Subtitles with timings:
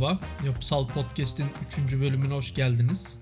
[0.00, 1.46] Merhaba, Yapısal Podcast'in
[1.86, 2.00] 3.
[2.00, 3.18] bölümüne hoş geldiniz.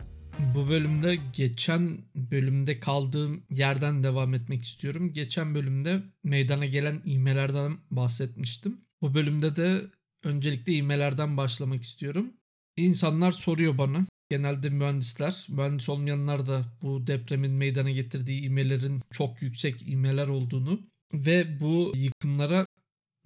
[0.55, 5.13] Bu bölümde geçen bölümde kaldığım yerden devam etmek istiyorum.
[5.13, 8.81] Geçen bölümde meydana gelen ivmelerden bahsetmiştim.
[9.03, 9.83] Bu bölümde de
[10.25, 12.33] öncelikle ivmelerden başlamak istiyorum.
[12.77, 19.89] İnsanlar soruyor bana, genelde mühendisler, mühendis olmayanlar da bu depremin meydana getirdiği ivmelerin çok yüksek
[19.89, 20.81] ivmeler olduğunu
[21.15, 22.67] ve bu yıkımlara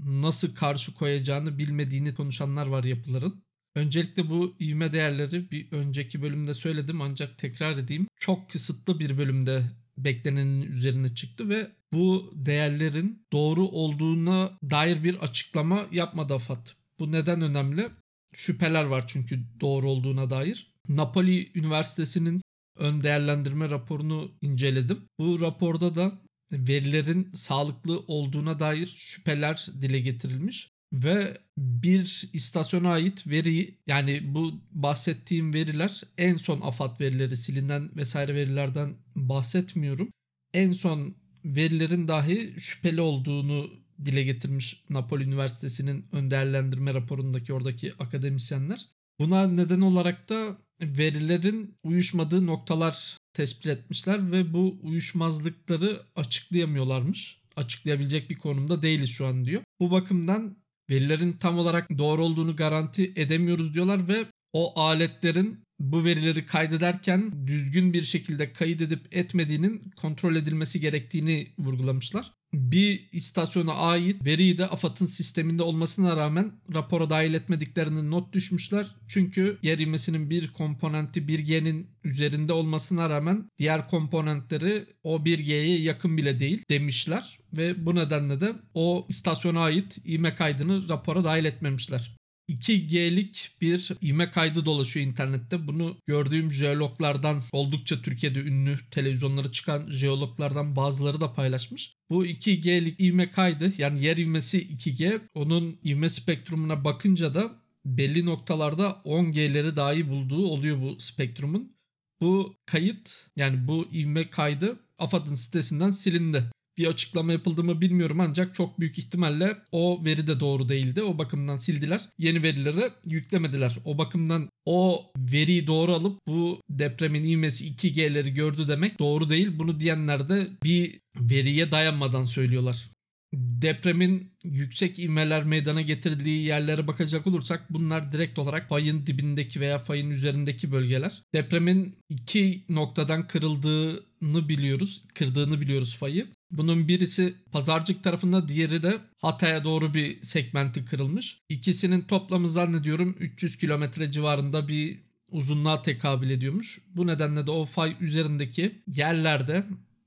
[0.07, 3.43] nasıl karşı koyacağını bilmediğini konuşanlar var yapıların.
[3.75, 8.07] Öncelikle bu ivme değerleri bir önceki bölümde söyledim ancak tekrar edeyim.
[8.17, 15.87] Çok kısıtlı bir bölümde beklenenin üzerine çıktı ve bu değerlerin doğru olduğuna dair bir açıklama
[15.93, 16.67] yapmadı AFAD.
[16.99, 17.91] Bu neden önemli?
[18.35, 20.73] Şüpheler var çünkü doğru olduğuna dair.
[20.89, 22.43] Napoli Üniversitesi'nin
[22.79, 25.05] ön değerlendirme raporunu inceledim.
[25.19, 26.23] Bu raporda da
[26.53, 35.55] verilerin sağlıklı olduğuna dair şüpheler dile getirilmiş ve bir istasyona ait veriyi yani bu bahsettiğim
[35.55, 40.09] veriler en son AFAD verileri silinen vesaire verilerden bahsetmiyorum.
[40.55, 41.15] En son
[41.45, 43.71] verilerin dahi şüpheli olduğunu
[44.05, 48.89] dile getirmiş Napoli Üniversitesi'nin ön değerlendirme raporundaki oradaki akademisyenler.
[49.19, 57.43] Buna neden olarak da verilerin uyuşmadığı noktalar tespit etmişler ve bu uyuşmazlıkları açıklayamıyorlarmış.
[57.57, 59.63] Açıklayabilecek bir konumda değiliz şu an diyor.
[59.81, 60.57] Bu bakımdan
[60.91, 67.93] verilerin tam olarak doğru olduğunu garanti edemiyoruz diyorlar ve o aletlerin bu verileri kaydederken düzgün
[67.93, 75.63] bir şekilde kaydedip etmediğinin kontrol edilmesi gerektiğini vurgulamışlar bir istasyona ait veriyi de AFAD'ın sisteminde
[75.63, 78.95] olmasına rağmen rapora dahil etmediklerini not düşmüşler.
[79.09, 86.39] Çünkü yer ivmesinin bir komponenti 1G'nin üzerinde olmasına rağmen diğer komponentleri o 1G'ye yakın bile
[86.39, 87.39] değil demişler.
[87.57, 92.22] Ve bu nedenle de o istasyona ait ivme kaydını rapora dahil etmemişler.
[92.49, 95.69] 2G'lik bir ivme kaydı dolaşıyor internette.
[95.69, 101.95] Bunu gördüğüm jeologlardan oldukça Türkiye'de ünlü televizyonlara çıkan jeologlardan bazıları da paylaşmış.
[102.11, 107.53] Bu 2G'lik ivme kaydı yani yer ivmesi 2G onun ivme spektrumuna bakınca da
[107.85, 111.73] belli noktalarda 10G'leri dahi bulduğu oluyor bu spektrumun.
[112.21, 116.45] Bu kayıt yani bu ivme kaydı AFAD'ın sitesinden silindi
[116.79, 121.03] bir açıklama yapıldı mı bilmiyorum ancak çok büyük ihtimalle o veri de doğru değildi.
[121.03, 122.01] O bakımdan sildiler.
[122.19, 123.77] Yeni verileri yüklemediler.
[123.85, 129.59] O bakımdan o veriyi doğru alıp bu depremin ivmesi 2G'leri gördü demek doğru değil.
[129.59, 132.93] Bunu diyenler de bir veriye dayanmadan söylüyorlar
[133.35, 140.11] depremin yüksek ivmeler meydana getirdiği yerlere bakacak olursak bunlar direkt olarak fayın dibindeki veya fayın
[140.11, 141.23] üzerindeki bölgeler.
[141.35, 145.05] Depremin iki noktadan kırıldığını biliyoruz.
[145.15, 146.27] Kırdığını biliyoruz fayı.
[146.53, 151.39] Bunun birisi Pazarcık tarafında diğeri de Hatay'a doğru bir segmenti kırılmış.
[151.49, 156.81] İkisinin toplamı zannediyorum 300 kilometre civarında bir uzunluğa tekabül ediyormuş.
[156.95, 159.67] Bu nedenle de o fay üzerindeki yerlerde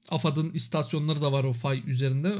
[0.10, 2.34] AFAD'ın istasyonları da var o fay üzerinde.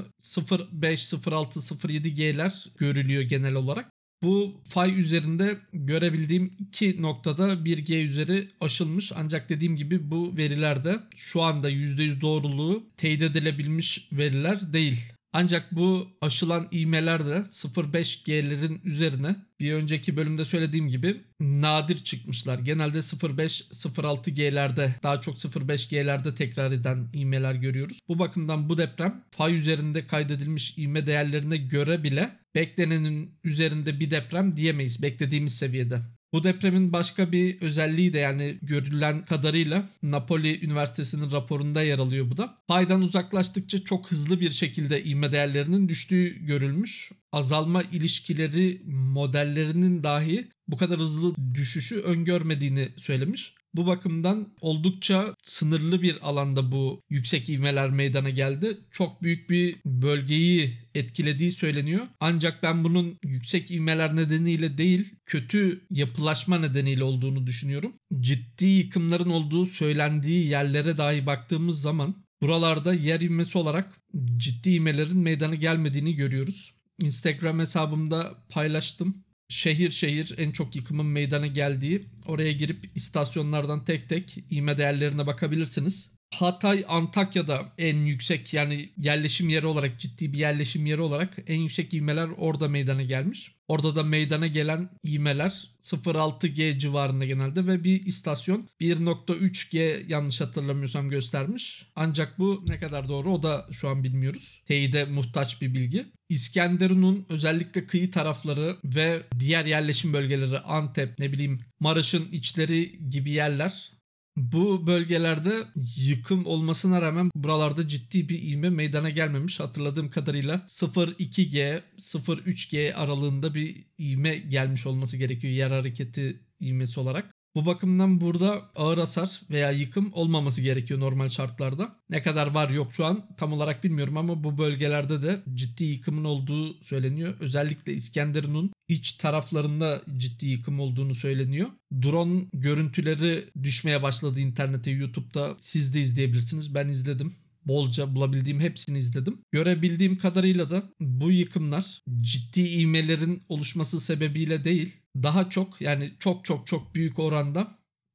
[0.72, 3.95] 05, 06, 07G'ler görülüyor genel olarak.
[4.24, 11.00] Bu fay üzerinde görebildiğim iki noktada 1G üzeri aşılmış ancak dediğim gibi bu veriler de
[11.16, 15.14] şu anda %100 doğruluğu teyit edilebilmiş veriler değil.
[15.38, 22.60] Ancak bu aşılan iğmeler de 0.5G'lerin üzerine bir önceki bölümde söylediğim gibi nadir çıkmışlar.
[22.60, 28.00] Genelde 0.5-0.6G'lerde daha çok 0.5G'lerde tekrar eden iğmeler görüyoruz.
[28.08, 34.58] Bu bakımdan bu deprem fay üzerinde kaydedilmiş iğme değerlerine göre bile beklenenin üzerinde bir deprem
[34.58, 36.02] diyemeyiz beklediğimiz seviyede.
[36.36, 42.38] Bu depremin başka bir özelliği de yani görülen kadarıyla Napoli Üniversitesi'nin raporunda yer alıyor bu
[42.38, 42.58] da.
[42.68, 47.12] Paydan uzaklaştıkça çok hızlı bir şekilde ivme değerlerinin düştüğü görülmüş.
[47.32, 53.55] Azalma ilişkileri modellerinin dahi bu kadar hızlı düşüşü öngörmediğini söylemiş.
[53.76, 58.78] Bu bakımdan oldukça sınırlı bir alanda bu yüksek ivmeler meydana geldi.
[58.92, 62.08] Çok büyük bir bölgeyi etkilediği söyleniyor.
[62.20, 67.94] Ancak ben bunun yüksek ivmeler nedeniyle değil, kötü yapılaşma nedeniyle olduğunu düşünüyorum.
[68.20, 74.02] Ciddi yıkımların olduğu söylendiği yerlere dahi baktığımız zaman buralarda yer ivmesi olarak
[74.38, 76.76] ciddi ivmelerin meydana gelmediğini görüyoruz.
[77.02, 84.38] Instagram hesabımda paylaştım şehir şehir en çok yıkımın meydana geldiği oraya girip istasyonlardan tek tek
[84.52, 86.15] ivme değerlerine bakabilirsiniz.
[86.42, 91.94] Hatay, Antakya'da en yüksek yani yerleşim yeri olarak ciddi bir yerleşim yeri olarak en yüksek
[91.94, 93.52] ivmeler orada meydana gelmiş.
[93.68, 101.88] Orada da meydana gelen ivmeler 0.6G civarında genelde ve bir istasyon 1.3G yanlış hatırlamıyorsam göstermiş.
[101.96, 104.62] Ancak bu ne kadar doğru o da şu an bilmiyoruz.
[104.66, 106.06] Teyide muhtaç bir bilgi.
[106.30, 113.92] İskenderun'un özellikle kıyı tarafları ve diğer yerleşim bölgeleri Antep ne bileyim Maraş'ın içleri gibi yerler
[114.38, 115.64] bu bölgelerde
[115.98, 119.60] yıkım olmasına rağmen buralarda ciddi bir ivme meydana gelmemiş.
[119.60, 127.35] Hatırladığım kadarıyla 0.2G, 0.3G aralığında bir ivme gelmiş olması gerekiyor yer hareketi ivmesi olarak.
[127.56, 131.96] Bu bakımdan burada ağır hasar veya yıkım olmaması gerekiyor normal şartlarda.
[132.10, 136.24] Ne kadar var yok şu an tam olarak bilmiyorum ama bu bölgelerde de ciddi yıkımın
[136.24, 137.34] olduğu söyleniyor.
[137.40, 141.70] Özellikle İskenderun'un iç taraflarında ciddi yıkım olduğunu söyleniyor.
[142.02, 146.76] Drone görüntüleri düşmeye başladı internete, YouTube'da siz de izleyebilirsiniz.
[146.76, 147.34] Ben izledim
[147.66, 149.42] bolca bulabildiğim hepsini izledim.
[149.52, 156.68] Görebildiğim kadarıyla da bu yıkımlar ciddi ivmelerin oluşması sebebiyle değil, daha çok yani çok çok
[156.68, 157.68] çok büyük oranda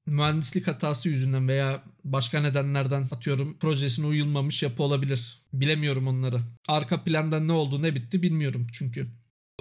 [0.07, 5.43] mühendislik hatası yüzünden veya başka nedenlerden atıyorum projesine uyulmamış yapı olabilir.
[5.53, 6.41] Bilemiyorum onları.
[6.69, 9.07] Arka planda ne oldu ne bitti bilmiyorum çünkü.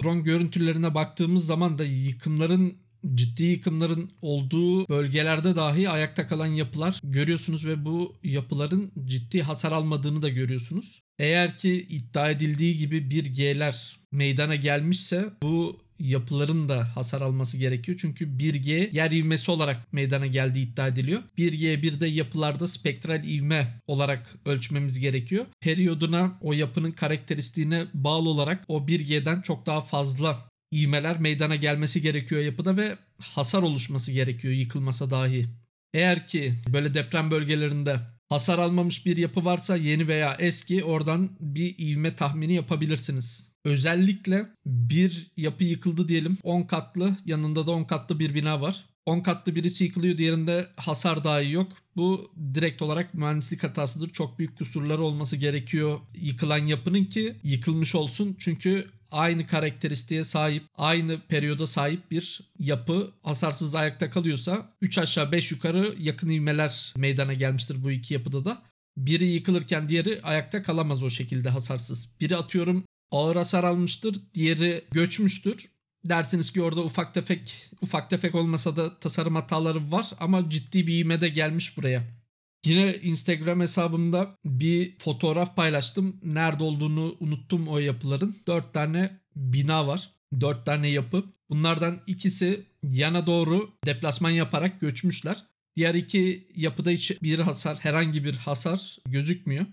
[0.04, 2.78] Drone görüntülerine baktığımız zaman da yıkımların
[3.14, 10.22] ciddi yıkımların olduğu bölgelerde dahi ayakta kalan yapılar görüyorsunuz ve bu yapıların ciddi hasar almadığını
[10.22, 11.02] da görüyorsunuz.
[11.18, 17.98] Eğer ki iddia edildiği gibi bir G'ler meydana gelmişse bu yapıların da hasar alması gerekiyor.
[18.00, 21.22] Çünkü 1G yer ivmesi olarak meydana geldiği iddia ediliyor.
[21.38, 25.46] 1G bir de yapılarda spektral ivme olarak ölçmemiz gerekiyor.
[25.60, 32.40] Periyoduna o yapının karakteristiğine bağlı olarak o 1G'den çok daha fazla ivmeler meydana gelmesi gerekiyor
[32.40, 35.46] yapıda ve hasar oluşması gerekiyor yıkılmasa dahi.
[35.94, 41.74] Eğer ki böyle deprem bölgelerinde hasar almamış bir yapı varsa yeni veya eski oradan bir
[41.78, 43.50] ivme tahmini yapabilirsiniz.
[43.64, 48.84] Özellikle bir yapı yıkıldı diyelim 10 katlı yanında da 10 katlı bir bina var.
[49.06, 51.72] 10 katlı birisi yıkılıyor diğerinde hasar dahi yok.
[51.96, 54.10] Bu direkt olarak mühendislik hatasıdır.
[54.10, 58.36] Çok büyük kusurları olması gerekiyor yıkılan yapının ki yıkılmış olsun.
[58.38, 65.52] Çünkü aynı karakteristiğe sahip, aynı periyoda sahip bir yapı hasarsız ayakta kalıyorsa 3 aşağı 5
[65.52, 68.62] yukarı yakın ivmeler meydana gelmiştir bu iki yapıda da.
[68.96, 72.20] Biri yıkılırken diğeri ayakta kalamaz o şekilde hasarsız.
[72.20, 75.70] Biri atıyorum ağır hasar almıştır, diğeri göçmüştür.
[76.04, 80.98] Dersiniz ki orada ufak tefek ufak tefek olmasa da tasarım hataları var ama ciddi bir
[80.98, 82.19] ivme de gelmiş buraya.
[82.66, 86.20] Yine Instagram hesabımda bir fotoğraf paylaştım.
[86.22, 88.36] Nerede olduğunu unuttum o yapıların.
[88.46, 90.10] 4 tane bina var.
[90.40, 91.24] 4 tane yapı.
[91.50, 95.44] Bunlardan ikisi yana doğru deplasman yaparak göçmüşler.
[95.76, 99.66] Diğer iki yapıda hiç bir hasar, herhangi bir hasar gözükmüyor.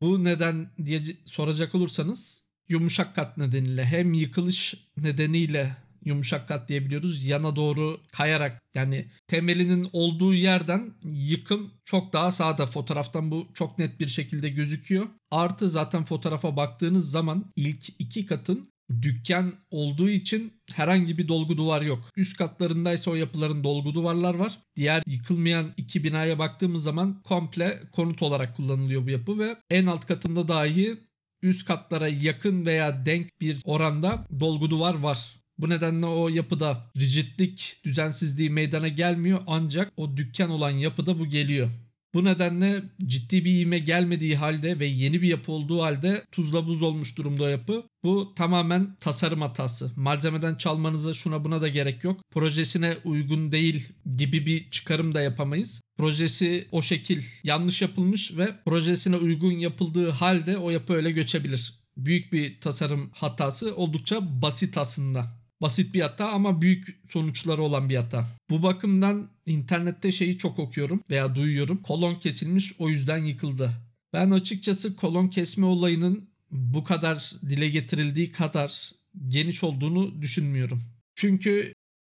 [0.00, 7.24] Bu neden diye soracak olursanız yumuşak kat nedeniyle hem yıkılış nedeniyle yumuşak kat diyebiliyoruz.
[7.24, 12.66] Yana doğru kayarak yani temelinin olduğu yerden yıkım çok daha sağda.
[12.66, 15.06] Fotoğraftan bu çok net bir şekilde gözüküyor.
[15.30, 18.72] Artı zaten fotoğrafa baktığınız zaman ilk iki katın
[19.02, 22.10] dükkan olduğu için herhangi bir dolgu duvar yok.
[22.16, 24.58] Üst katlarındaysa o yapıların dolgu duvarlar var.
[24.76, 30.06] Diğer yıkılmayan iki binaya baktığımız zaman komple konut olarak kullanılıyor bu yapı ve en alt
[30.06, 30.96] katında dahi
[31.42, 35.41] üst katlara yakın veya denk bir oranda dolgu duvar var.
[35.62, 41.70] Bu nedenle o yapıda rigidlik, düzensizliği meydana gelmiyor ancak o dükkan olan yapıda bu geliyor.
[42.14, 46.82] Bu nedenle ciddi bir ivme gelmediği halde ve yeni bir yapı olduğu halde tuzla buz
[46.82, 47.84] olmuş durumda yapı.
[48.04, 49.92] Bu tamamen tasarım hatası.
[49.96, 52.20] Malzemeden çalmanıza şuna buna da gerek yok.
[52.30, 55.80] Projesine uygun değil gibi bir çıkarım da yapamayız.
[55.98, 61.74] Projesi o şekil yanlış yapılmış ve projesine uygun yapıldığı halde o yapı öyle göçebilir.
[61.96, 65.41] Büyük bir tasarım hatası oldukça basit aslında.
[65.62, 68.26] Basit bir hata ama büyük sonuçları olan bir hata.
[68.50, 71.82] Bu bakımdan internette şeyi çok okuyorum veya duyuyorum.
[71.82, 73.72] Kolon kesilmiş o yüzden yıkıldı.
[74.12, 78.90] Ben açıkçası kolon kesme olayının bu kadar dile getirildiği kadar
[79.28, 80.82] geniş olduğunu düşünmüyorum.
[81.14, 81.72] Çünkü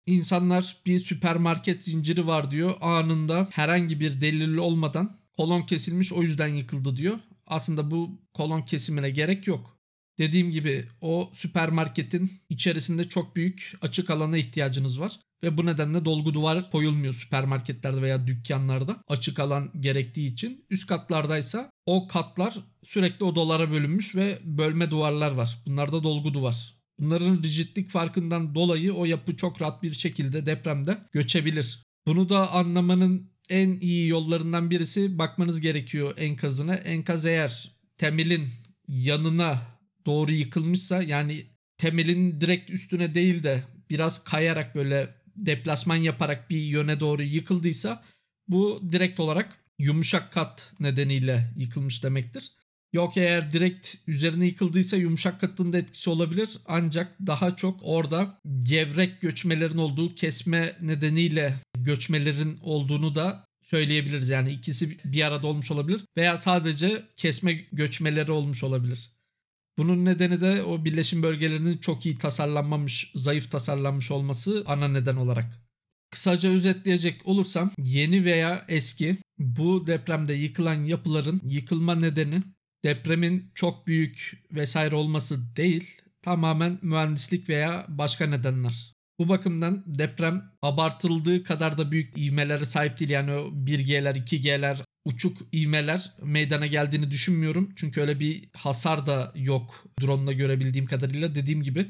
[0.06, 2.76] insanlar bir süpermarket zinciri var diyor.
[2.82, 7.20] Anında herhangi bir delil olmadan kolon kesilmiş o yüzden yıkıldı diyor.
[7.48, 9.78] Aslında bu kolon kesimine gerek yok.
[10.20, 15.20] Dediğim gibi o süpermarketin içerisinde çok büyük açık alana ihtiyacınız var.
[15.44, 20.66] Ve bu nedenle dolgu duvar koyulmuyor süpermarketlerde veya dükkanlarda açık alan gerektiği için.
[20.70, 25.58] Üst katlardaysa o katlar sürekli odalara bölünmüş ve bölme duvarlar var.
[25.66, 26.74] Bunlarda dolgu duvar.
[27.00, 31.84] Bunların rigidlik farkından dolayı o yapı çok rahat bir şekilde depremde göçebilir.
[32.08, 36.76] Bunu da anlamanın en iyi yollarından birisi bakmanız gerekiyor enkazına.
[36.76, 38.48] Enkaz eğer temelin
[38.88, 39.73] yanına
[40.06, 41.46] doğru yıkılmışsa yani
[41.78, 48.04] temelin direkt üstüne değil de biraz kayarak böyle deplasman yaparak bir yöne doğru yıkıldıysa
[48.48, 52.52] bu direkt olarak yumuşak kat nedeniyle yıkılmış demektir.
[52.94, 56.58] Yok eğer direkt üzerine yıkıldıysa yumuşak katın da etkisi olabilir.
[56.66, 64.30] Ancak daha çok orada gevrek göçmelerin olduğu kesme nedeniyle göçmelerin olduğunu da söyleyebiliriz.
[64.30, 69.10] Yani ikisi bir arada olmuş olabilir veya sadece kesme göçmeleri olmuş olabilir.
[69.78, 75.46] Bunun nedeni de o birleşim bölgelerinin çok iyi tasarlanmamış, zayıf tasarlanmış olması ana neden olarak.
[76.12, 82.44] Kısaca özetleyecek olursam yeni veya eski bu depremde yıkılan yapıların yıkılma nedeni
[82.84, 88.94] depremin çok büyük vesaire olması değil, tamamen mühendislik veya başka nedenler.
[89.20, 93.12] Bu bakımdan deprem abartıldığı kadar da büyük ivmelere sahip değil.
[93.12, 97.74] Yani o 1G'ler, 2G'ler, uçuk ivmeler meydana geldiğini düşünmüyorum.
[97.76, 101.36] Çünkü öyle bir hasar da yok drone'la görebildiğim kadarıyla.
[101.36, 101.88] Dediğim gibi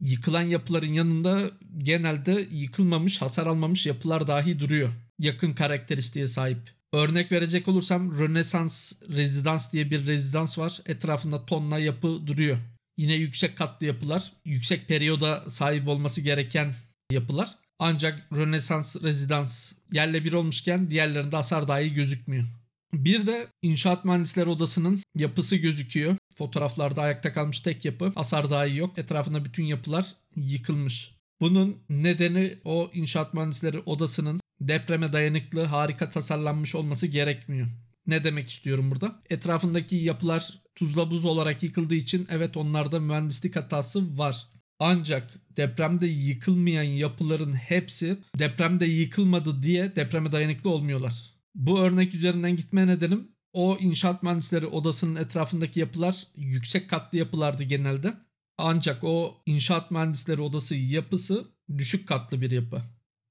[0.00, 4.92] yıkılan yapıların yanında genelde yıkılmamış, hasar almamış yapılar dahi duruyor.
[5.18, 6.58] Yakın karakteristiğe sahip.
[6.92, 10.80] Örnek verecek olursam Rönesans rezidans diye bir rezidans var.
[10.86, 12.58] Etrafında tonla yapı duruyor.
[12.96, 16.72] Yine yüksek katlı yapılar, yüksek periyoda sahip olması gereken
[17.10, 17.59] yapılar.
[17.82, 22.44] Ancak Rönesans rezidans yerle bir olmuşken diğerlerinde hasar dahi gözükmüyor.
[22.92, 26.16] Bir de inşaat mühendisleri odasının yapısı gözüküyor.
[26.34, 28.12] Fotoğraflarda ayakta kalmış tek yapı.
[28.14, 28.98] Hasar dahi yok.
[28.98, 31.14] Etrafında bütün yapılar yıkılmış.
[31.40, 37.68] Bunun nedeni o inşaat mühendisleri odasının depreme dayanıklı, harika tasarlanmış olması gerekmiyor.
[38.06, 39.22] Ne demek istiyorum burada?
[39.30, 44.48] Etrafındaki yapılar tuzla buz olarak yıkıldığı için evet onlarda mühendislik hatası var.
[44.80, 51.22] Ancak depremde yıkılmayan yapıların hepsi depremde yıkılmadı diye depreme dayanıklı olmuyorlar.
[51.54, 58.14] Bu örnek üzerinden gitme nedenim o inşaat mühendisleri odasının etrafındaki yapılar yüksek katlı yapılardı genelde.
[58.58, 61.44] Ancak o inşaat mühendisleri odası yapısı
[61.78, 62.82] düşük katlı bir yapı.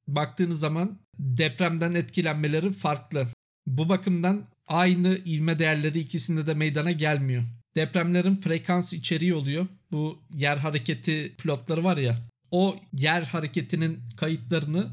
[0.08, 3.28] Baktığınız zaman depremden etkilenmeleri farklı.
[3.68, 7.44] Bu bakımdan aynı ivme değerleri ikisinde de meydana gelmiyor.
[7.80, 9.68] Depremlerin frekans içeriği oluyor.
[9.92, 12.18] Bu yer hareketi plotları var ya.
[12.52, 14.90] O yer hareketinin kayıtlarını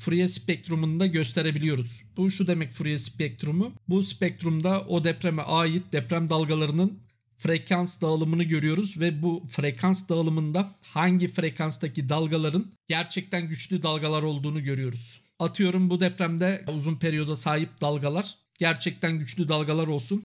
[0.00, 2.02] Fourier spektrumunda gösterebiliyoruz.
[2.16, 3.72] Bu şu demek Fourier spektrumu.
[3.88, 6.98] Bu spektrumda o depreme ait deprem dalgalarının
[7.38, 15.20] frekans dağılımını görüyoruz ve bu frekans dağılımında hangi frekanstaki dalgaların gerçekten güçlü dalgalar olduğunu görüyoruz.
[15.38, 20.22] Atıyorum bu depremde uzun periyoda sahip dalgalar gerçekten güçlü dalgalar olsun.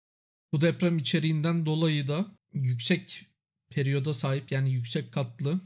[0.54, 3.26] Bu deprem içeriğinden dolayı da yüksek
[3.70, 5.60] periyoda sahip yani yüksek katlı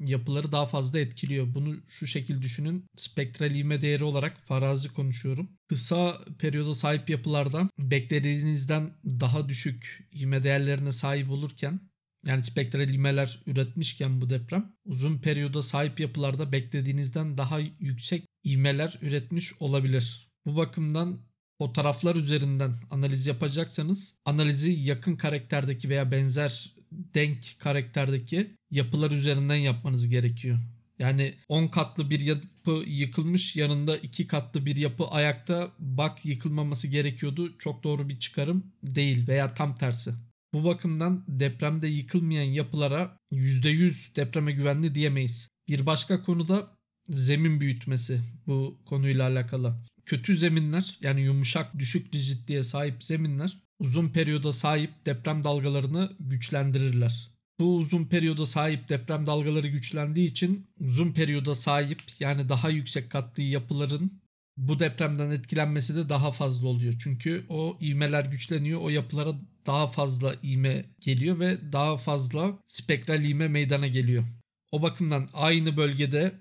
[0.00, 1.54] yapıları daha fazla etkiliyor.
[1.54, 2.84] Bunu şu şekil düşünün.
[2.96, 5.48] Spektral ivme değeri olarak farazi konuşuyorum.
[5.68, 11.80] Kısa periyoda sahip yapılarda beklediğinizden daha düşük ivme değerlerine sahip olurken
[12.26, 19.52] yani spektral ivmeler üretmişken bu deprem uzun periyoda sahip yapılarda beklediğinizden daha yüksek ivmeler üretmiş
[19.60, 20.28] olabilir.
[20.46, 21.18] Bu bakımdan
[21.58, 30.58] fotoğraflar üzerinden analiz yapacaksanız analizi yakın karakterdeki veya benzer denk karakterdeki yapılar üzerinden yapmanız gerekiyor.
[30.98, 37.58] Yani 10 katlı bir yapı yıkılmış yanında 2 katlı bir yapı ayakta bak yıkılmaması gerekiyordu.
[37.58, 40.14] Çok doğru bir çıkarım değil veya tam tersi.
[40.52, 45.48] Bu bakımdan depremde yıkılmayan yapılara %100 depreme güvenli diyemeyiz.
[45.68, 46.76] Bir başka konuda
[47.08, 49.76] zemin büyütmesi bu konuyla alakalı.
[50.06, 57.30] Kötü zeminler yani yumuşak düşük rigidliğe sahip zeminler uzun periyoda sahip deprem dalgalarını güçlendirirler.
[57.60, 63.42] Bu uzun periyoda sahip deprem dalgaları güçlendiği için uzun periyoda sahip yani daha yüksek katlı
[63.42, 64.24] yapıların
[64.56, 66.94] bu depremden etkilenmesi de daha fazla oluyor.
[66.98, 68.80] Çünkü o ivmeler güçleniyor.
[68.80, 69.34] O yapılara
[69.66, 74.24] daha fazla ivme geliyor ve daha fazla spektral ivme meydana geliyor.
[74.72, 76.32] O bakımdan aynı bölgede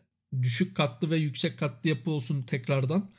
[0.42, 3.10] düşük katlı ve yüksek katlı yapı olsun tekrardan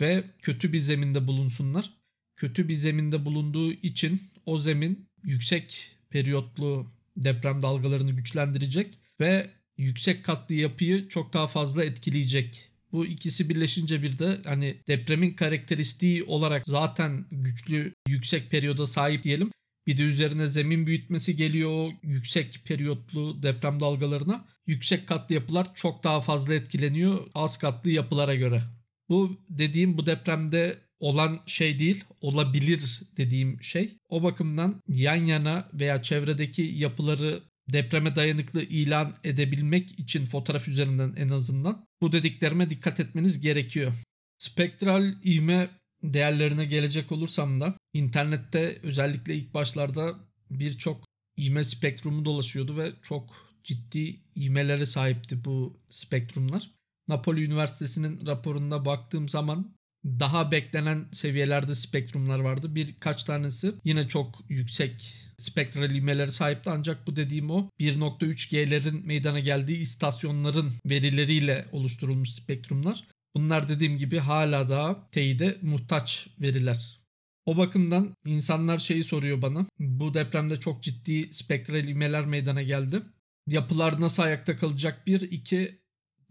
[0.00, 1.90] ve kötü bir zeminde bulunsunlar.
[2.36, 6.86] Kötü bir zeminde bulunduğu için o zemin yüksek periyotlu
[7.16, 12.70] deprem dalgalarını güçlendirecek ve yüksek katlı yapıyı çok daha fazla etkileyecek.
[12.92, 19.50] Bu ikisi birleşince bir de hani depremin karakteristiği olarak zaten güçlü yüksek periyoda sahip diyelim.
[19.86, 24.44] Bir de üzerine zemin büyütmesi geliyor o yüksek periyotlu deprem dalgalarına.
[24.66, 28.62] Yüksek katlı yapılar çok daha fazla etkileniyor az katlı yapılara göre.
[29.08, 33.96] Bu dediğim bu depremde olan şey değil, olabilir dediğim şey.
[34.08, 41.28] O bakımdan yan yana veya çevredeki yapıları depreme dayanıklı ilan edebilmek için fotoğraf üzerinden en
[41.28, 43.92] azından bu dediklerime dikkat etmeniz gerekiyor.
[44.38, 45.68] Spektral ivme
[46.02, 50.14] değerlerine gelecek olursam da internette özellikle ilk başlarda
[50.50, 51.04] birçok
[51.38, 56.75] ivme spektrumu dolaşıyordu ve çok ciddi ivmelere sahipti bu spektrumlar.
[57.08, 62.74] Napoli Üniversitesi'nin raporunda baktığım zaman daha beklenen seviyelerde spektrumlar vardı.
[62.74, 69.78] Birkaç tanesi yine çok yüksek spektral ivmelere sahipti ancak bu dediğim o 1.3G'lerin meydana geldiği
[69.78, 73.04] istasyonların verileriyle oluşturulmuş spektrumlar.
[73.36, 77.00] Bunlar dediğim gibi hala daha teyide muhtaç veriler.
[77.46, 79.66] O bakımdan insanlar şeyi soruyor bana.
[79.78, 83.02] Bu depremde çok ciddi spektral ivmeler meydana geldi.
[83.46, 85.06] Yapılar nasıl ayakta kalacak?
[85.06, 85.80] Bir, iki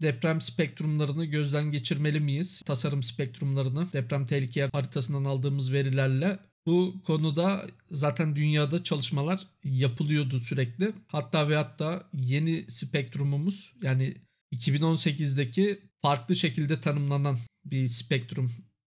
[0.02, 2.62] deprem spektrumlarını gözden geçirmeli miyiz?
[2.66, 10.92] Tasarım spektrumlarını deprem tehlike haritasından aldığımız verilerle bu konuda zaten dünyada çalışmalar yapılıyordu sürekli.
[11.06, 14.14] Hatta ve hatta yeni spektrumumuz yani
[14.54, 18.52] 2018'deki farklı şekilde tanımlanan bir spektrum.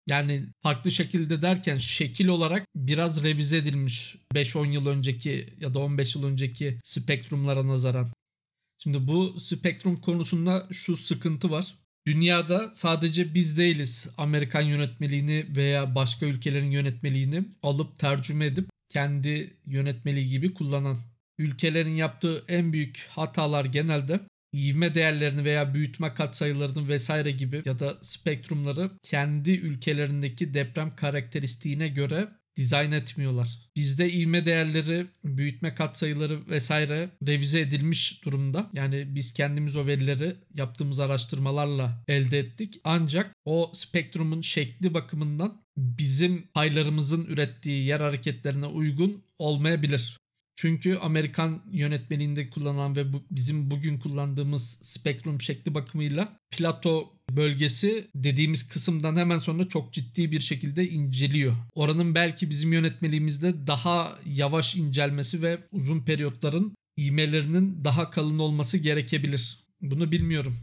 [0.07, 6.15] Yani farklı şekilde derken şekil olarak biraz revize edilmiş 5-10 yıl önceki ya da 15
[6.15, 8.07] yıl önceki spektrumlara nazaran.
[8.83, 11.75] Şimdi bu spektrum konusunda şu sıkıntı var.
[12.07, 20.29] Dünyada sadece biz değiliz Amerikan yönetmeliğini veya başka ülkelerin yönetmeliğini alıp tercüme edip kendi yönetmeliği
[20.29, 20.97] gibi kullanan.
[21.37, 24.19] Ülkelerin yaptığı en büyük hatalar genelde
[24.53, 32.27] ivme değerlerini veya büyütme katsayılarını vesaire gibi ya da spektrumları kendi ülkelerindeki deprem karakteristiğine göre
[32.61, 33.59] dizayn etmiyorlar.
[33.75, 38.69] Bizde ivme değerleri, büyütme katsayıları vesaire revize edilmiş durumda.
[38.73, 42.81] Yani biz kendimiz o verileri yaptığımız araştırmalarla elde ettik.
[42.83, 50.17] Ancak o spektrumun şekli bakımından bizim paylarımızın ürettiği yer hareketlerine uygun olmayabilir.
[50.55, 58.67] Çünkü Amerikan yönetmeliğinde kullanılan ve bu, bizim bugün kullandığımız spektrum şekli bakımıyla plato bölgesi dediğimiz
[58.67, 61.55] kısımdan hemen sonra çok ciddi bir şekilde inceliyor.
[61.75, 69.57] Oranın belki bizim yönetmeliğimizde daha yavaş incelmesi ve uzun periyotların ivmelerinin daha kalın olması gerekebilir.
[69.81, 70.55] Bunu bilmiyorum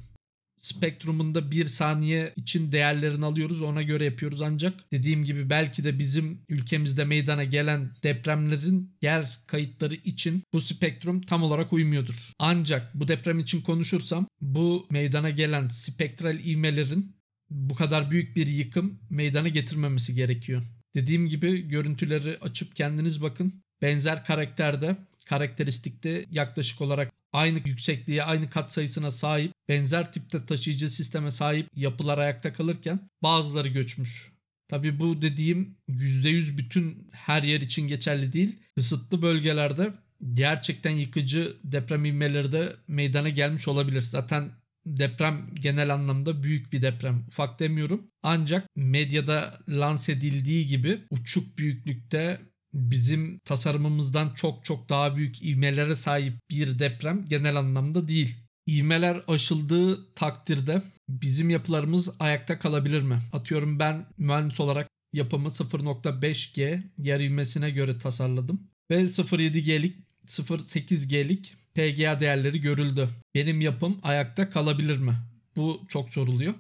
[0.61, 6.41] spektrumunda bir saniye için değerlerini alıyoruz ona göre yapıyoruz ancak dediğim gibi belki de bizim
[6.49, 12.33] ülkemizde meydana gelen depremlerin yer kayıtları için bu spektrum tam olarak uymuyordur.
[12.39, 17.17] Ancak bu deprem için konuşursam bu meydana gelen spektral ivmelerin
[17.51, 20.63] bu kadar büyük bir yıkım meydana getirmemesi gerekiyor.
[20.95, 23.63] Dediğim gibi görüntüleri açıp kendiniz bakın.
[23.83, 24.97] Benzer karakterde,
[25.29, 32.19] karakteristikte yaklaşık olarak aynı yüksekliğe, aynı kat sayısına sahip, benzer tipte taşıyıcı sisteme sahip yapılar
[32.19, 34.33] ayakta kalırken bazıları göçmüş.
[34.69, 38.57] Tabi bu dediğim %100 bütün her yer için geçerli değil.
[38.77, 39.93] Kısıtlı bölgelerde
[40.33, 44.01] gerçekten yıkıcı deprem ivmeleri de meydana gelmiş olabilir.
[44.01, 44.51] Zaten
[44.87, 47.25] deprem genel anlamda büyük bir deprem.
[47.29, 48.11] Ufak demiyorum.
[48.23, 52.41] Ancak medyada lanse edildiği gibi uçuk büyüklükte
[52.75, 58.37] bizim tasarımımızdan çok çok daha büyük ivmelere sahip bir deprem genel anlamda değil.
[58.67, 63.19] İvmeler aşıldığı takdirde bizim yapılarımız ayakta kalabilir mi?
[63.33, 68.61] Atıyorum ben mühendis olarak yapımı 0.5G yer ivmesine göre tasarladım.
[68.91, 73.09] Ve 0.7G'lik 0.8G'lik PGA değerleri görüldü.
[73.35, 75.15] Benim yapım ayakta kalabilir mi?
[75.57, 76.55] Bu çok soruluyor.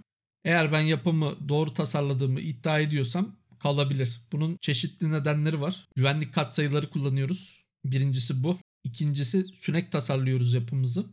[0.44, 4.20] Eğer ben yapımı doğru tasarladığımı iddia ediyorsam kalabilir.
[4.32, 5.88] Bunun çeşitli nedenleri var.
[5.96, 7.64] Güvenlik katsayıları kullanıyoruz.
[7.84, 8.58] Birincisi bu.
[8.84, 11.06] İkincisi sünek tasarlıyoruz yapımızı.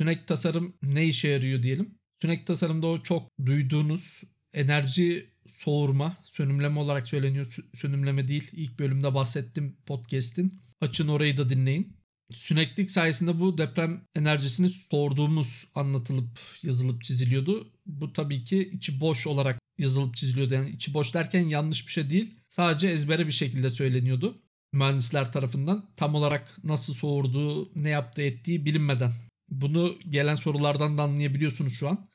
[0.00, 1.94] Sünek tasarım ne işe yarıyor diyelim.
[2.22, 4.22] Sünek tasarımda o çok duyduğunuz
[4.54, 7.56] enerji soğurma, sönümleme olarak söyleniyor.
[7.74, 8.50] Sönümleme değil.
[8.52, 10.60] İlk bölümde bahsettim podcast'in.
[10.80, 11.96] Açın orayı da dinleyin.
[12.32, 17.72] Süneklik sayesinde bu deprem enerjisini sorduğumuz anlatılıp yazılıp çiziliyordu.
[17.88, 20.54] Bu tabii ki içi boş olarak yazılıp çiziliyordu.
[20.54, 22.34] Yani içi boş derken yanlış bir şey değil.
[22.48, 24.42] Sadece ezbere bir şekilde söyleniyordu.
[24.72, 29.12] Mühendisler tarafından tam olarak nasıl soğurduğu, ne yaptığı ettiği bilinmeden.
[29.50, 32.08] Bunu gelen sorulardan da anlayabiliyorsunuz şu an.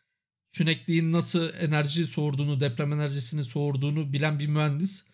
[0.52, 5.06] Sünekliğin nasıl enerji soğurduğunu, deprem enerjisini soğurduğunu bilen bir mühendis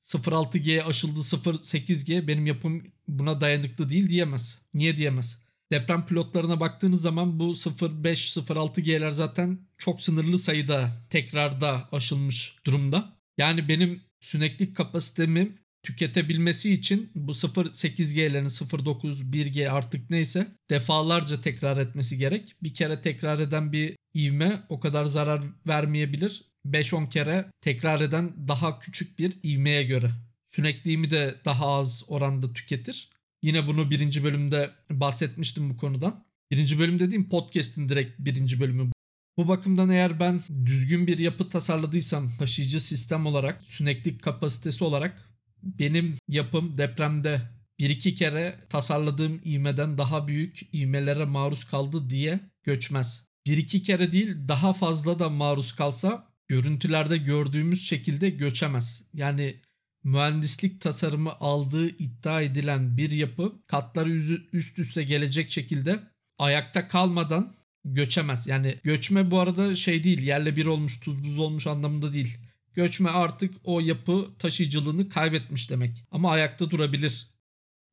[0.00, 4.62] 0.6G aşıldı 0.8G benim yapım buna dayanıklı değil diyemez.
[4.74, 5.42] Niye diyemez?
[5.72, 13.16] Deprem pilotlarına baktığınız zaman bu 0.5-0.6G'ler zaten çok sınırlı sayıda tekrarda aşılmış durumda.
[13.38, 22.18] Yani benim süneklik kapasitemi tüketebilmesi için bu 0.8G'lerin 0.9, 1G artık neyse defalarca tekrar etmesi
[22.18, 22.54] gerek.
[22.62, 26.44] Bir kere tekrar eden bir ivme o kadar zarar vermeyebilir.
[26.66, 30.10] 5-10 kere tekrar eden daha küçük bir ivmeye göre.
[30.46, 33.08] Sünekliğimi de daha az oranda tüketir.
[33.42, 36.24] Yine bunu birinci bölümde bahsetmiştim bu konudan.
[36.50, 38.90] Birinci bölüm dediğim podcast'in direkt birinci bölümü.
[39.36, 45.28] Bu bakımdan eğer ben düzgün bir yapı tasarladıysam taşıyıcı sistem olarak, süneklik kapasitesi olarak
[45.62, 47.42] benim yapım depremde
[47.78, 53.24] bir iki kere tasarladığım ivmeden daha büyük ivmelere maruz kaldı diye göçmez.
[53.46, 59.02] Bir iki kere değil daha fazla da maruz kalsa görüntülerde gördüğümüz şekilde göçemez.
[59.14, 59.60] Yani
[60.04, 64.10] mühendislik tasarımı aldığı iddia edilen bir yapı katları
[64.52, 66.00] üst üste gelecek şekilde
[66.38, 68.46] ayakta kalmadan göçemez.
[68.46, 72.38] Yani göçme bu arada şey değil yerle bir olmuş tuz buz olmuş anlamında değil.
[72.74, 76.04] Göçme artık o yapı taşıyıcılığını kaybetmiş demek.
[76.10, 77.26] Ama ayakta durabilir.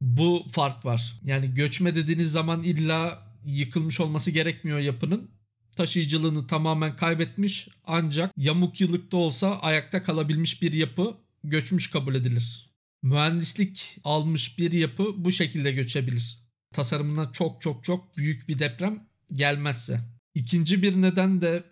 [0.02, 1.20] Bu fark var.
[1.24, 5.32] Yani göçme dediğiniz zaman illa yıkılmış olması gerekmiyor yapının.
[5.78, 12.70] Taşıyıcılığını tamamen kaybetmiş ancak yamuk yıllıkta olsa ayakta kalabilmiş bir yapı göçmüş kabul edilir.
[13.04, 16.38] Mühendislik almış bir yapı bu şekilde göçebilir.
[16.74, 20.00] Tasarımına çok çok çok büyük bir deprem gelmezse.
[20.36, 21.64] İkinci bir neden de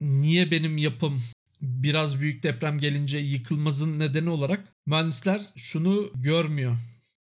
[0.00, 1.22] niye benim yapım
[1.60, 6.76] biraz büyük deprem gelince yıkılmazın nedeni olarak mühendisler şunu görmüyor.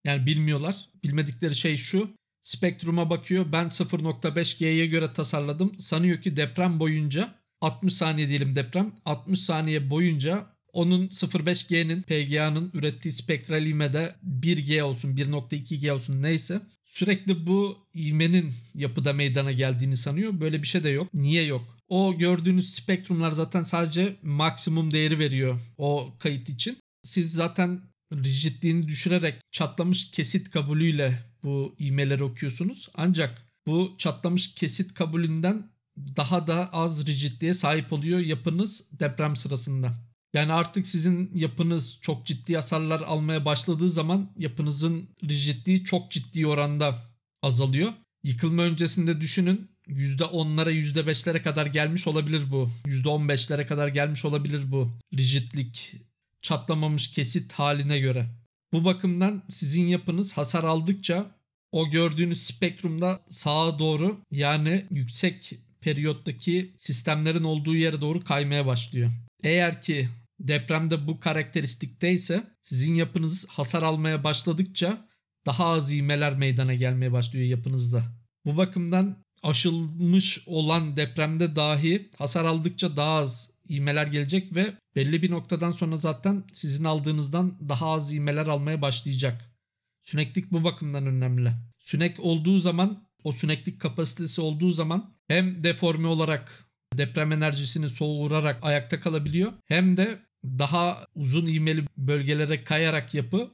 [0.06, 0.90] Yani bilmiyorlar.
[1.04, 2.10] Bilmedikleri şey şu.
[2.42, 3.52] Spektruma bakıyor.
[3.52, 5.80] Ben 0.5G'ye göre tasarladım.
[5.80, 8.96] Sanıyor ki deprem boyunca 60 saniye diyelim deprem.
[9.06, 17.48] 60 saniye boyunca onun 0.5G'nin PGA'nın ürettiği spektral ivmede 1G olsun 1.2G olsun neyse sürekli
[17.48, 20.40] bu ivmenin yapıda meydana geldiğini sanıyor.
[20.40, 21.14] Böyle bir şey de yok.
[21.14, 21.78] Niye yok?
[21.88, 26.78] O gördüğünüz spektrumlar zaten sadece maksimum değeri veriyor o kayıt için.
[27.04, 27.82] Siz zaten
[28.14, 32.90] rigidliğini düşürerek çatlamış kesit kabulüyle bu ivmeleri okuyorsunuz.
[32.96, 40.15] Ancak bu çatlamış kesit kabulünden daha da az rigidliğe sahip oluyor yapınız deprem sırasında.
[40.36, 46.96] Yani artık sizin yapınız çok ciddi hasarlar almaya başladığı zaman yapınızın rigidliği çok ciddi oranda
[47.42, 47.94] azalıyor.
[48.24, 52.70] Yıkılma öncesinde düşünün %10'lara %5'lere kadar gelmiş olabilir bu.
[52.86, 55.96] %15'lere kadar gelmiş olabilir bu rigidlik
[56.42, 58.26] çatlamamış kesit haline göre.
[58.74, 61.32] Bu bakımdan sizin yapınız hasar aldıkça
[61.72, 69.12] o gördüğünüz spektrumda sağa doğru yani yüksek periyottaki sistemlerin olduğu yere doğru kaymaya başlıyor.
[69.44, 75.08] Eğer ki depremde bu karakteristikteyse sizin yapınız hasar almaya başladıkça
[75.46, 78.04] daha az ivmeler meydana gelmeye başlıyor yapınızda.
[78.46, 85.32] Bu bakımdan aşılmış olan depremde dahi hasar aldıkça daha az ivmeler gelecek ve belli bir
[85.32, 89.56] noktadan sonra zaten sizin aldığınızdan daha az ivmeler almaya başlayacak.
[90.02, 91.52] Süneklik bu bakımdan önemli.
[91.80, 96.65] Sünek olduğu zaman o süneklik kapasitesi olduğu zaman hem deforme olarak
[96.98, 103.52] deprem enerjisini soğurarak ayakta kalabiliyor hem de daha uzun ivmeli bölgelere kayarak yapı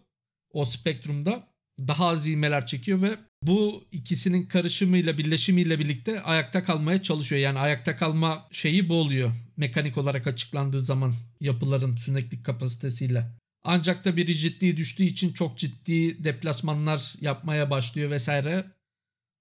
[0.53, 1.47] o spektrumda
[1.87, 7.41] daha az ivmeler çekiyor ve bu ikisinin karışımıyla birleşimiyle birlikte ayakta kalmaya çalışıyor.
[7.41, 9.31] Yani ayakta kalma şeyi bu oluyor.
[9.57, 13.25] Mekanik olarak açıklandığı zaman yapıların süneklik kapasitesiyle.
[13.63, 18.65] Ancak da bir rigidliği düştüğü için çok ciddi deplasmanlar yapmaya başlıyor vesaire.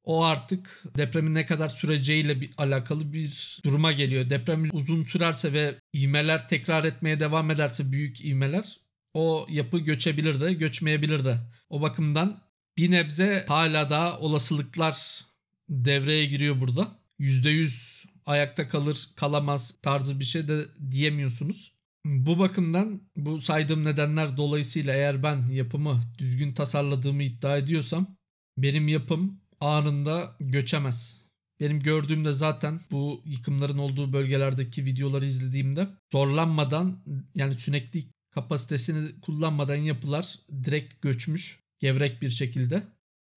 [0.05, 4.31] O artık depremin ne kadar süreceğiyle bir, alakalı bir duruma geliyor.
[4.31, 8.77] Deprem uzun sürerse ve ivmeler tekrar etmeye devam ederse büyük ivmeler
[9.15, 11.39] o yapı göçebilir de göçmeyebilir de.
[11.71, 12.43] O bakımdan
[12.79, 15.25] bir nebze hala daha olasılıklar
[15.69, 17.01] devreye giriyor burada.
[17.21, 21.73] %100 ayakta kalır kalamaz tarzı bir şey de diyemiyorsunuz.
[22.05, 28.17] Bu bakımdan bu saydığım nedenler dolayısıyla eğer ben yapımı düzgün tasarladığımı iddia ediyorsam
[28.59, 31.31] benim yapım anında göçemez.
[31.61, 40.35] Benim gördüğümde zaten bu yıkımların olduğu bölgelerdeki videoları izlediğimde zorlanmadan yani süneklik kapasitesini kullanmadan yapılar
[40.64, 42.83] direkt göçmüş gevrek bir şekilde.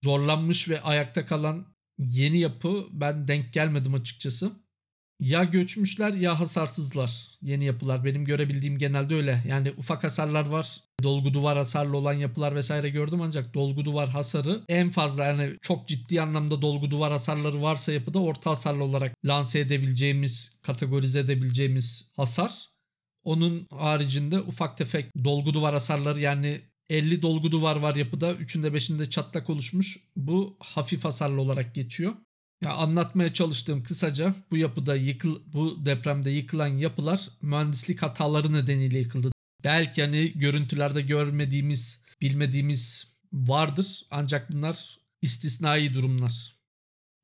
[0.04, 1.66] Zorlanmış ve ayakta kalan
[1.98, 4.52] yeni yapı ben denk gelmedim açıkçası.
[5.24, 8.06] Ya göçmüşler ya hasarsızlar yeni yapılar.
[8.06, 9.44] Benim görebildiğim genelde öyle.
[9.48, 10.78] Yani ufak hasarlar var.
[11.04, 15.88] Dolgu duvar hasarlı olan yapılar vesaire gördüm ancak dolgu duvar hasarı en fazla yani çok
[15.88, 22.70] ciddi anlamda dolgu duvar hasarları varsa yapıda orta hasarlı olarak lanse edebileceğimiz, kategorize edebileceğimiz hasar.
[23.24, 28.34] Onun haricinde ufak tefek dolgu duvar hasarları yani 50 dolgu duvar var yapıda.
[28.34, 30.00] Üçünde beşinde çatlak oluşmuş.
[30.16, 32.14] Bu hafif hasarlı olarak geçiyor.
[32.64, 39.32] Ya anlatmaya çalıştığım kısaca bu yapıda yıkıl bu depremde yıkılan yapılar mühendislik hataları nedeniyle yıkıldı.
[39.64, 46.54] Belki hani görüntülerde görmediğimiz, bilmediğimiz vardır ancak bunlar istisnai durumlar.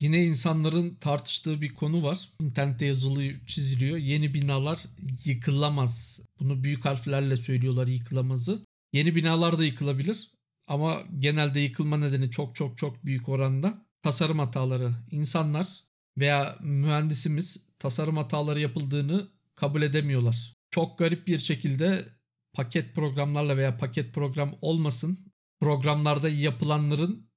[0.02, 2.30] Yine insanların tartıştığı bir konu var.
[2.42, 3.98] İnternette yazılıyor, çiziliyor.
[3.98, 4.86] Yeni binalar
[5.26, 6.22] yıkılamaz.
[6.40, 8.66] Bunu büyük harflerle söylüyorlar yıkılamazı.
[8.94, 10.32] Yeni binalar da yıkılabilir
[10.68, 14.94] ama genelde yıkılma nedeni çok çok çok büyük oranda tasarım hataları.
[15.12, 15.80] İnsanlar
[16.18, 20.54] veya mühendisimiz tasarım hataları yapıldığını kabul edemiyorlar.
[20.72, 22.06] Çok garip bir şekilde
[22.54, 25.20] paket programlarla veya paket program olmasın
[25.60, 27.30] programlarda yapılanların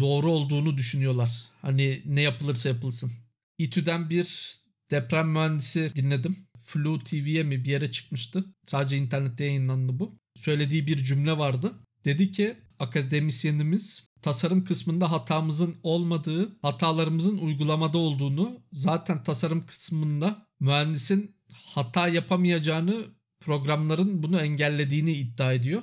[0.00, 1.44] doğru olduğunu düşünüyorlar.
[1.62, 3.12] Hani ne yapılırsa yapılsın.
[3.58, 4.58] İTÜ'den bir
[4.90, 6.36] deprem mühendisi dinledim.
[6.58, 8.44] Flu TV'ye mi bir yere çıkmıştı.
[8.66, 10.18] Sadece internette yayınlandı bu.
[10.36, 11.74] Söylediği bir cümle vardı.
[12.04, 22.08] Dedi ki akademisyenimiz tasarım kısmında hatamızın olmadığı, hatalarımızın uygulamada olduğunu, zaten tasarım kısmında mühendisin hata
[22.08, 23.04] yapamayacağını
[23.40, 25.82] programların bunu engellediğini iddia ediyor.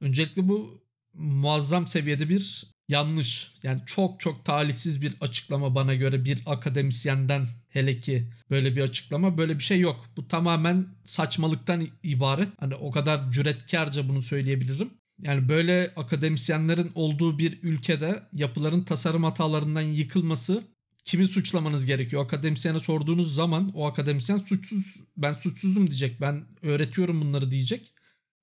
[0.00, 0.82] Öncelikle bu
[1.14, 3.52] muazzam seviyede bir yanlış.
[3.62, 9.38] Yani çok çok talihsiz bir açıklama bana göre bir akademisyenden hele ki böyle bir açıklama
[9.38, 10.06] böyle bir şey yok.
[10.16, 12.48] Bu tamamen saçmalıktan ibaret.
[12.60, 14.90] Hani o kadar cüretkarca bunu söyleyebilirim.
[15.22, 20.64] Yani böyle akademisyenlerin olduğu bir ülkede yapıların tasarım hatalarından yıkılması
[21.04, 22.24] kimi suçlamanız gerekiyor?
[22.24, 26.20] Akademisyene sorduğunuz zaman o akademisyen suçsuz ben suçsuzum diyecek.
[26.20, 27.92] Ben öğretiyorum bunları diyecek.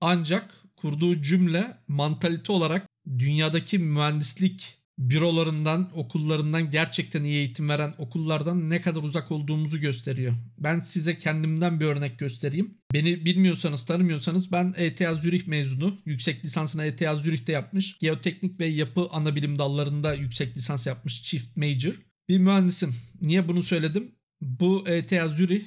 [0.01, 2.87] Ancak kurduğu cümle mantalite olarak
[3.19, 10.33] dünyadaki mühendislik bürolarından, okullarından gerçekten iyi eğitim veren okullardan ne kadar uzak olduğumuzu gösteriyor.
[10.57, 12.77] Ben size kendimden bir örnek göstereyim.
[12.93, 15.97] Beni bilmiyorsanız, tanımıyorsanız ben ETH Zürich mezunu.
[16.05, 17.99] Yüksek lisansını ETH Zürich'te yapmış.
[17.99, 21.23] Geoteknik ve yapı anabilim dallarında yüksek lisans yapmış.
[21.23, 21.93] Çift major.
[22.29, 22.95] Bir mühendisim.
[23.21, 24.15] Niye bunu söyledim?
[24.41, 25.65] Bu ETH Zürich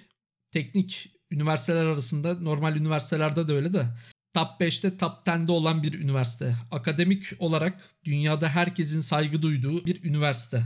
[0.50, 3.86] teknik üniversiteler arasında normal üniversitelerde de öyle de
[4.34, 6.56] top 5'te top 10'de olan bir üniversite.
[6.70, 10.62] Akademik olarak dünyada herkesin saygı duyduğu bir üniversite.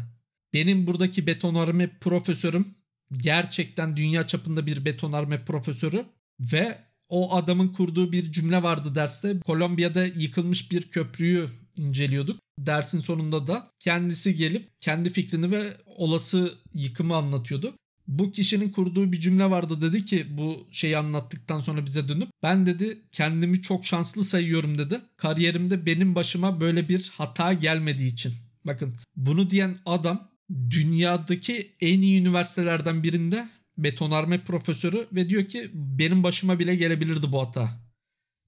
[0.54, 2.66] Benim buradaki betonarme profesörüm
[3.12, 6.06] gerçekten dünya çapında bir betonarme profesörü
[6.40, 6.78] ve
[7.08, 9.40] o adamın kurduğu bir cümle vardı derste.
[9.40, 12.40] Kolombiya'da yıkılmış bir köprüyü inceliyorduk.
[12.58, 17.74] Dersin sonunda da kendisi gelip kendi fikrini ve olası yıkımı anlatıyordu
[18.08, 22.66] bu kişinin kurduğu bir cümle vardı dedi ki bu şeyi anlattıktan sonra bize dönüp ben
[22.66, 25.00] dedi kendimi çok şanslı sayıyorum dedi.
[25.16, 28.32] Kariyerimde benim başıma böyle bir hata gelmediği için.
[28.64, 30.30] Bakın bunu diyen adam
[30.70, 37.42] dünyadaki en iyi üniversitelerden birinde betonarme profesörü ve diyor ki benim başıma bile gelebilirdi bu
[37.42, 37.70] hata.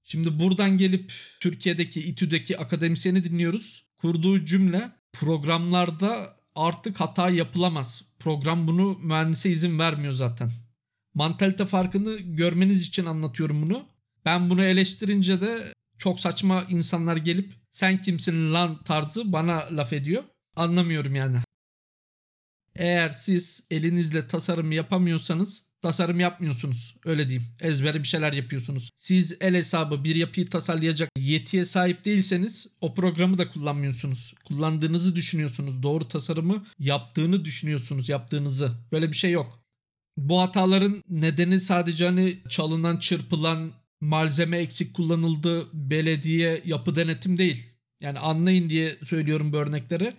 [0.03, 3.85] Şimdi buradan gelip Türkiye'deki İTÜ'deki akademisyeni dinliyoruz.
[3.97, 8.03] Kurduğu cümle programlarda artık hata yapılamaz.
[8.19, 10.51] Program bunu mühendise izin vermiyor zaten.
[11.13, 13.85] Mantalite farkını görmeniz için anlatıyorum bunu.
[14.25, 20.23] Ben bunu eleştirince de çok saçma insanlar gelip sen kimsin lan tarzı bana laf ediyor.
[20.55, 21.37] Anlamıyorum yani.
[22.75, 26.95] Eğer siz elinizle tasarım yapamıyorsanız tasarım yapmıyorsunuz.
[27.05, 27.47] Öyle diyeyim.
[27.61, 28.89] Ezbere bir şeyler yapıyorsunuz.
[28.95, 34.33] Siz el hesabı bir yapıyı tasarlayacak yetiye sahip değilseniz o programı da kullanmıyorsunuz.
[34.45, 35.83] Kullandığınızı düşünüyorsunuz.
[35.83, 38.09] Doğru tasarımı yaptığını düşünüyorsunuz.
[38.09, 38.71] Yaptığınızı.
[38.91, 39.61] Böyle bir şey yok.
[40.17, 47.65] Bu hataların nedeni sadece hani çalınan, çırpılan, malzeme eksik kullanıldı, belediye, yapı denetim değil.
[48.01, 50.13] Yani anlayın diye söylüyorum bu örnekleri.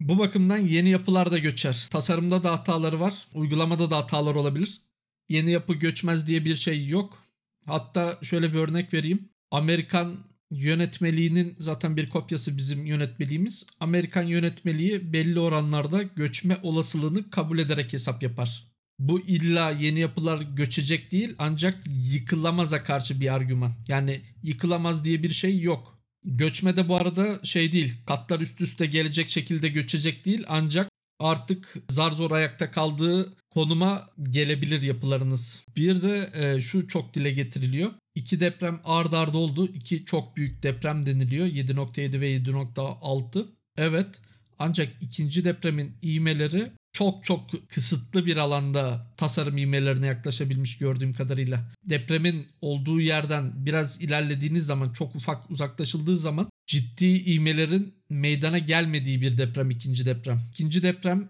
[0.00, 1.88] Bu bakımdan yeni yapılar da göçer.
[1.90, 4.80] Tasarımda da hataları var, uygulamada da hatalar olabilir
[5.28, 7.22] yeni yapı göçmez diye bir şey yok.
[7.66, 9.28] Hatta şöyle bir örnek vereyim.
[9.50, 13.66] Amerikan yönetmeliğinin zaten bir kopyası bizim yönetmeliğimiz.
[13.80, 18.72] Amerikan yönetmeliği belli oranlarda göçme olasılığını kabul ederek hesap yapar.
[18.98, 23.72] Bu illa yeni yapılar göçecek değil ancak yıkılamaza karşı bir argüman.
[23.88, 25.98] Yani yıkılamaz diye bir şey yok.
[26.24, 30.88] Göçme de bu arada şey değil katlar üst üste gelecek şekilde göçecek değil ancak
[31.22, 35.64] artık zar zor ayakta kaldığı konuma gelebilir yapılarınız.
[35.76, 37.92] Bir de e, şu çok dile getiriliyor.
[38.14, 39.68] İki deprem ard arda oldu.
[39.74, 41.46] İki çok büyük deprem deniliyor.
[41.46, 43.46] 7.7 ve 7.6.
[43.76, 44.20] Evet
[44.58, 51.72] ancak ikinci depremin iğmeleri çok çok kısıtlı bir alanda tasarım iğmelerine yaklaşabilmiş gördüğüm kadarıyla.
[51.84, 59.38] Depremin olduğu yerden biraz ilerlediğiniz zaman çok ufak uzaklaşıldığı zaman ciddi iğmelerin meydana gelmediği bir
[59.38, 60.40] deprem ikinci deprem.
[60.50, 61.28] İkinci deprem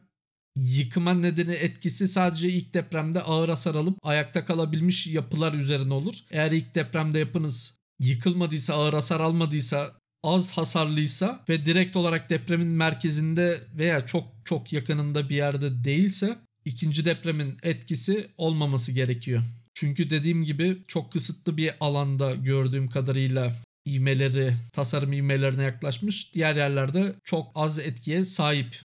[0.56, 6.14] yıkıma nedeni etkisi sadece ilk depremde ağır hasar alıp ayakta kalabilmiş yapılar üzerine olur.
[6.30, 13.60] Eğer ilk depremde yapınız yıkılmadıysa, ağır hasar almadıysa, az hasarlıysa ve direkt olarak depremin merkezinde
[13.78, 19.42] veya çok çok yakınında bir yerde değilse ikinci depremin etkisi olmaması gerekiyor.
[19.74, 23.52] Çünkü dediğim gibi çok kısıtlı bir alanda gördüğüm kadarıyla
[23.86, 26.34] ivmeleri, tasarım ivmelerine yaklaşmış.
[26.34, 28.82] Diğer yerlerde çok az etkiye sahip.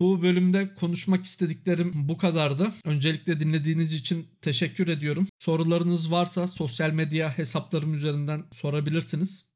[0.00, 2.72] Bu bölümde konuşmak istediklerim bu kadardı.
[2.84, 5.26] Öncelikle dinlediğiniz için teşekkür ediyorum.
[5.38, 9.55] Sorularınız varsa sosyal medya hesaplarım üzerinden sorabilirsiniz.